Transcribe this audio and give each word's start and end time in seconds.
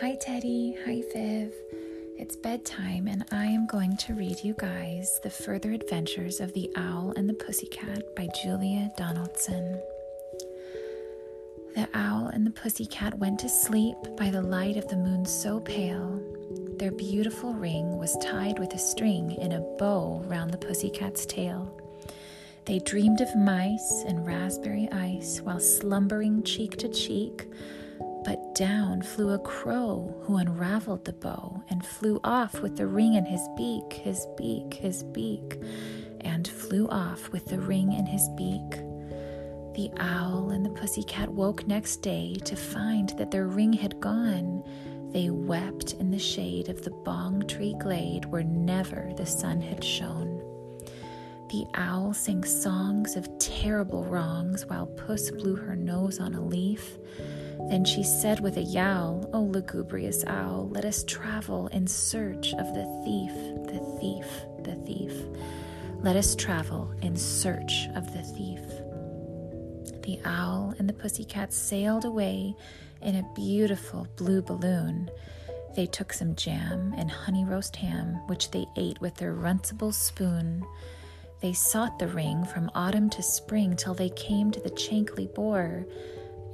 Hi, 0.00 0.16
Teddy. 0.16 0.76
Hi, 0.84 1.04
Viv. 1.12 1.54
It's 2.18 2.34
bedtime, 2.34 3.06
and 3.06 3.24
I 3.30 3.44
am 3.44 3.68
going 3.68 3.96
to 3.98 4.14
read 4.14 4.42
you 4.42 4.54
guys 4.58 5.20
The 5.22 5.30
Further 5.30 5.70
Adventures 5.70 6.40
of 6.40 6.52
the 6.52 6.68
Owl 6.74 7.12
and 7.16 7.28
the 7.28 7.34
Pussycat 7.34 8.16
by 8.16 8.28
Julia 8.42 8.90
Donaldson. 8.96 9.80
The 11.76 11.88
owl 11.94 12.26
and 12.26 12.44
the 12.44 12.50
pussycat 12.50 13.18
went 13.20 13.38
to 13.40 13.48
sleep 13.48 13.96
by 14.16 14.30
the 14.30 14.42
light 14.42 14.76
of 14.76 14.88
the 14.88 14.96
moon 14.96 15.24
so 15.24 15.60
pale. 15.60 16.20
Their 16.76 16.92
beautiful 16.92 17.54
ring 17.54 17.96
was 17.96 18.16
tied 18.20 18.58
with 18.58 18.74
a 18.74 18.78
string 18.78 19.30
in 19.40 19.52
a 19.52 19.60
bow 19.78 20.24
round 20.26 20.50
the 20.50 20.58
pussycat's 20.58 21.24
tail. 21.24 21.72
They 22.64 22.80
dreamed 22.80 23.20
of 23.20 23.36
mice 23.36 24.02
and 24.08 24.26
raspberry 24.26 24.88
ice 24.90 25.40
while 25.40 25.60
slumbering 25.60 26.42
cheek 26.42 26.76
to 26.78 26.88
cheek 26.88 27.46
but 28.24 28.54
down 28.54 29.02
flew 29.02 29.30
a 29.30 29.38
crow 29.38 30.14
who 30.22 30.36
unraveled 30.36 31.04
the 31.04 31.12
bow 31.12 31.62
and 31.68 31.84
flew 31.84 32.18
off 32.24 32.60
with 32.60 32.76
the 32.76 32.86
ring 32.86 33.14
in 33.14 33.24
his 33.24 33.46
beak, 33.56 33.92
his 33.92 34.26
beak, 34.36 34.74
his 34.74 35.02
beak, 35.02 35.60
and 36.22 36.48
flew 36.48 36.88
off 36.88 37.30
with 37.30 37.44
the 37.46 37.58
ring 37.58 37.92
in 37.92 38.06
his 38.06 38.28
beak. 38.36 38.80
The 39.74 39.90
owl 39.98 40.50
and 40.50 40.64
the 40.64 40.70
pussycat 40.70 41.28
woke 41.28 41.66
next 41.66 41.96
day 41.96 42.36
to 42.44 42.56
find 42.56 43.10
that 43.10 43.30
their 43.30 43.46
ring 43.46 43.72
had 43.72 44.00
gone. 44.00 44.62
They 45.12 45.30
wept 45.30 45.94
in 45.94 46.10
the 46.10 46.18
shade 46.18 46.68
of 46.68 46.82
the 46.84 46.90
bong 46.90 47.46
tree 47.46 47.74
glade 47.80 48.24
where 48.24 48.44
never 48.44 49.12
the 49.16 49.26
sun 49.26 49.60
had 49.60 49.82
shone. 49.82 50.42
The 51.50 51.66
owl 51.74 52.14
sang 52.14 52.42
songs 52.44 53.16
of 53.16 53.28
terrible 53.38 54.04
wrongs 54.04 54.66
while 54.66 54.86
Puss 54.86 55.30
blew 55.30 55.56
her 55.56 55.76
nose 55.76 56.18
on 56.18 56.34
a 56.34 56.44
leaf. 56.44 56.96
Then 57.68 57.84
she 57.84 58.02
said 58.02 58.40
with 58.40 58.56
a 58.56 58.62
yowl, 58.62 59.28
O 59.32 59.40
lugubrious 59.40 60.24
owl, 60.26 60.68
let 60.68 60.84
us 60.84 61.02
travel 61.04 61.68
in 61.68 61.86
search 61.86 62.52
of 62.54 62.74
the 62.74 62.84
thief, 63.04 63.32
the 63.66 63.80
thief, 64.00 64.26
the 64.62 64.74
thief. 64.86 65.12
Let 66.00 66.16
us 66.16 66.36
travel 66.36 66.94
in 67.00 67.16
search 67.16 67.88
of 67.94 68.12
the 68.12 68.22
thief. 68.22 68.60
The 70.02 70.20
owl 70.26 70.74
and 70.78 70.86
the 70.86 70.92
pussycat 70.92 71.52
sailed 71.52 72.04
away 72.04 72.54
in 73.00 73.16
a 73.16 73.28
beautiful 73.34 74.06
blue 74.16 74.42
balloon. 74.42 75.10
They 75.74 75.86
took 75.86 76.12
some 76.12 76.34
jam 76.36 76.94
and 76.96 77.10
honey 77.10 77.44
roast 77.44 77.76
ham, 77.76 78.20
which 78.26 78.50
they 78.50 78.66
ate 78.76 79.00
with 79.00 79.16
their 79.16 79.32
runcible 79.32 79.92
spoon. 79.92 80.64
They 81.40 81.54
sought 81.54 81.98
the 81.98 82.08
ring 82.08 82.44
from 82.44 82.70
autumn 82.74 83.10
to 83.10 83.22
spring 83.22 83.74
till 83.74 83.94
they 83.94 84.10
came 84.10 84.50
to 84.50 84.60
the 84.60 84.70
Chankly 84.70 85.34
Bore 85.34 85.86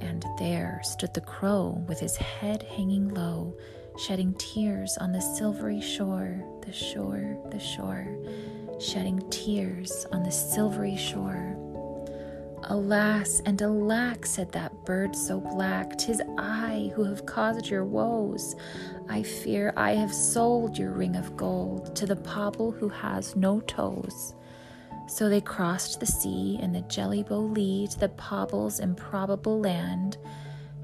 and 0.01 0.25
there 0.37 0.81
stood 0.83 1.13
the 1.13 1.21
crow 1.21 1.83
with 1.87 1.99
his 1.99 2.17
head 2.17 2.63
hanging 2.63 3.09
low, 3.09 3.55
shedding 3.97 4.33
tears 4.35 4.97
on 4.97 5.11
the 5.11 5.21
silvery 5.21 5.81
shore, 5.81 6.43
the 6.65 6.73
shore, 6.73 7.37
the 7.51 7.59
shore, 7.59 8.07
shedding 8.79 9.21
tears 9.29 10.05
on 10.11 10.23
the 10.23 10.31
silvery 10.31 10.97
shore. 10.97 11.55
Alas 12.65 13.41
and 13.45 13.61
alack, 13.61 14.25
said 14.25 14.51
that 14.51 14.85
bird 14.85 15.15
so 15.15 15.39
black, 15.39 15.97
tis 15.97 16.21
I 16.37 16.91
who 16.95 17.03
have 17.03 17.25
caused 17.25 17.67
your 17.67 17.83
woes. 17.83 18.55
I 19.09 19.23
fear 19.23 19.73
I 19.75 19.93
have 19.93 20.13
sold 20.13 20.77
your 20.77 20.91
ring 20.91 21.15
of 21.15 21.35
gold 21.35 21.95
to 21.95 22.05
the 22.05 22.15
pobble 22.15 22.71
who 22.71 22.87
has 22.89 23.35
no 23.35 23.61
toes. 23.61 24.35
So 25.11 25.27
they 25.27 25.41
crossed 25.41 25.99
the 25.99 26.05
sea 26.05 26.57
in 26.61 26.71
the 26.71 26.83
Jellybolee 26.83 27.91
to 27.91 27.99
the 27.99 28.07
pobble's 28.07 28.79
improbable 28.79 29.59
land. 29.59 30.17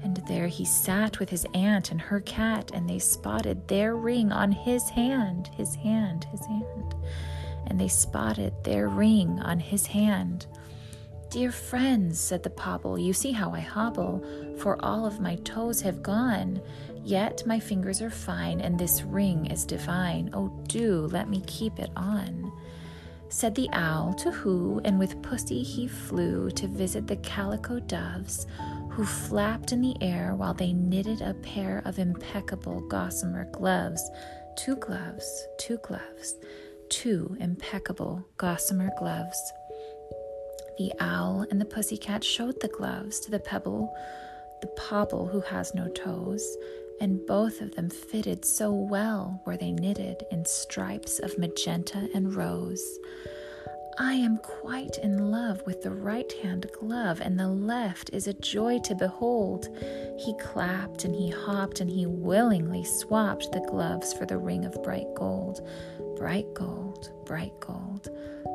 And 0.02 0.18
there 0.28 0.48
he 0.48 0.66
sat 0.66 1.18
with 1.18 1.30
his 1.30 1.46
aunt 1.54 1.90
and 1.90 1.98
her 1.98 2.20
cat, 2.20 2.70
and 2.74 2.86
they 2.86 2.98
spotted 2.98 3.66
their 3.66 3.96
ring 3.96 4.30
on 4.30 4.52
his 4.52 4.90
hand, 4.90 5.48
his 5.56 5.74
hand, 5.76 6.26
his 6.30 6.44
hand. 6.44 6.94
And 7.68 7.80
they 7.80 7.88
spotted 7.88 8.52
their 8.64 8.88
ring 8.88 9.40
on 9.40 9.60
his 9.60 9.86
hand. 9.86 10.44
Dear 11.30 11.50
friends, 11.50 12.20
said 12.20 12.42
the 12.42 12.50
pobble, 12.50 12.98
you 12.98 13.14
see 13.14 13.32
how 13.32 13.54
I 13.54 13.60
hobble, 13.60 14.22
for 14.58 14.76
all 14.84 15.06
of 15.06 15.20
my 15.20 15.36
toes 15.36 15.80
have 15.80 16.02
gone. 16.02 16.60
Yet 17.02 17.46
my 17.46 17.58
fingers 17.58 18.02
are 18.02 18.10
fine, 18.10 18.60
and 18.60 18.78
this 18.78 19.02
ring 19.04 19.46
is 19.46 19.64
divine. 19.64 20.28
Oh, 20.34 20.52
do 20.66 21.06
let 21.06 21.30
me 21.30 21.42
keep 21.46 21.78
it 21.78 21.90
on 21.96 22.47
said 23.28 23.54
the 23.54 23.68
owl 23.72 24.14
to 24.14 24.30
who, 24.30 24.80
and 24.84 24.98
with 24.98 25.22
pussy 25.22 25.62
he 25.62 25.86
flew 25.86 26.50
to 26.50 26.66
visit 26.66 27.06
the 27.06 27.16
calico 27.16 27.78
doves, 27.80 28.46
who 28.90 29.04
flapped 29.04 29.72
in 29.72 29.80
the 29.80 29.96
air 30.00 30.34
while 30.34 30.54
they 30.54 30.72
knitted 30.72 31.20
a 31.20 31.34
pair 31.34 31.82
of 31.84 31.98
impeccable 31.98 32.80
gossamer 32.88 33.44
gloves. 33.52 34.02
Two 34.56 34.76
gloves, 34.76 35.46
two 35.58 35.78
gloves, 35.78 36.34
two 36.88 37.36
impeccable 37.38 38.26
gossamer 38.38 38.90
gloves. 38.98 39.52
The 40.78 40.92
owl 41.00 41.46
and 41.50 41.60
the 41.60 41.64
pussycat 41.64 42.24
showed 42.24 42.60
the 42.60 42.68
gloves 42.68 43.20
to 43.20 43.30
the 43.30 43.40
pebble, 43.40 43.94
the 44.60 44.68
pobble 44.68 45.26
who 45.26 45.40
has 45.40 45.74
no 45.74 45.88
toes, 45.88 46.56
and 47.00 47.24
both 47.26 47.60
of 47.60 47.74
them 47.74 47.90
fitted 47.90 48.44
so 48.44 48.72
well 48.72 49.42
were 49.46 49.56
they 49.56 49.72
knitted 49.72 50.22
in 50.30 50.44
stripes 50.44 51.18
of 51.18 51.38
magenta 51.38 52.08
and 52.14 52.34
rose. 52.34 52.98
I 54.00 54.14
am 54.14 54.38
quite 54.38 54.98
in 54.98 55.32
love 55.32 55.60
with 55.66 55.82
the 55.82 55.90
right 55.90 56.32
hand 56.40 56.66
glove, 56.78 57.20
and 57.20 57.38
the 57.38 57.48
left 57.48 58.10
is 58.12 58.28
a 58.28 58.32
joy 58.32 58.78
to 58.84 58.94
behold. 58.94 59.68
He 60.16 60.36
clapped 60.38 61.04
and 61.04 61.12
he 61.12 61.30
hopped, 61.30 61.80
and 61.80 61.90
he 61.90 62.06
willingly 62.06 62.84
swapped 62.84 63.50
the 63.50 63.66
gloves 63.68 64.12
for 64.12 64.24
the 64.24 64.38
ring 64.38 64.64
of 64.64 64.80
bright 64.84 65.12
gold. 65.16 65.66
Bright 66.16 66.46
gold, 66.54 67.10
bright 67.26 67.58
gold. 67.58 68.04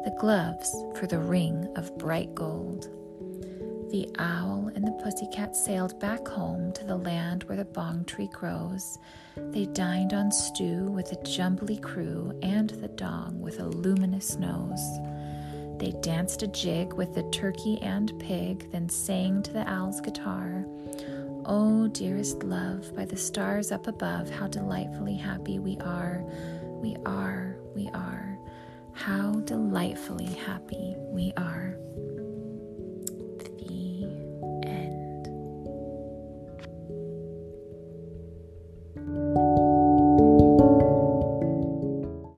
The 0.06 0.16
gloves 0.18 0.74
for 0.96 1.08
the 1.08 1.20
ring 1.20 1.68
of 1.76 1.98
bright 1.98 2.34
gold. 2.34 2.90
The 3.94 4.09
owl 4.18 4.72
and 4.74 4.88
the 4.88 5.00
pussycat 5.04 5.56
sailed 5.56 6.00
back 6.00 6.28
home 6.28 6.72
to 6.72 6.84
the 6.84 6.98
land 6.98 7.44
where 7.44 7.58
the 7.58 7.64
bong 7.64 8.06
tree 8.06 8.28
grows. 8.34 8.98
They 9.38 9.68
dined 9.68 10.16
on 10.16 10.31
stew 10.31 10.86
with 10.86 11.12
a 11.12 11.24
jumbly 11.24 11.76
crew 11.76 12.36
and 12.42 12.72
the 12.72 12.88
dong 12.88 13.40
with 13.40 13.59
a 13.59 13.68
luminous 13.68 14.36
nose. 14.36 14.84
They 15.78 15.92
danced 16.02 16.42
a 16.42 16.48
jig 16.48 16.94
with 16.94 17.14
the 17.14 17.22
turkey 17.30 17.80
and 17.84 18.18
pig, 18.18 18.72
then 18.72 18.90
sang 18.90 19.44
to 19.44 19.53
the 19.53 19.72
owl's 19.72 20.02
guitar. 20.02 20.66
Oh, 21.46 21.88
dearest 21.88 22.42
love, 22.42 22.96
by 22.96 23.06
the 23.06 23.16
stars 23.16 23.72
up 23.72 23.86
above, 23.86 24.28
how 24.28 24.48
delightfully 24.48 25.18
happy 25.18 25.59
we 25.59 25.78
are. 25.82 26.24
We 26.82 26.96
are, 27.06 27.58
we 27.76 27.92
are. 27.94 28.40
How 28.94 29.34
delightfully 29.42 30.34
happy 30.34 30.96
we 30.98 31.32
are. 31.38 31.78